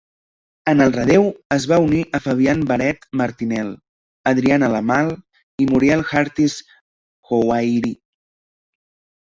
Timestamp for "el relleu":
0.85-1.25